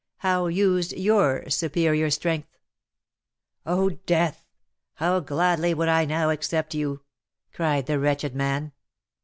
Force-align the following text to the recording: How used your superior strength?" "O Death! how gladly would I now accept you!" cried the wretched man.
How 0.17 0.47
used 0.47 0.93
your 0.93 1.47
superior 1.51 2.09
strength?" 2.09 2.57
"O 3.67 3.89
Death! 4.07 4.43
how 4.95 5.19
gladly 5.19 5.75
would 5.75 5.89
I 5.89 6.05
now 6.05 6.31
accept 6.31 6.73
you!" 6.73 7.01
cried 7.53 7.85
the 7.85 7.99
wretched 7.99 8.33
man. 8.35 8.71